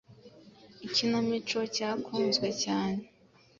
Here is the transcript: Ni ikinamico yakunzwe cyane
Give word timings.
Ni 0.77 0.83
ikinamico 0.87 1.59
yakunzwe 1.83 2.47
cyane 2.63 3.01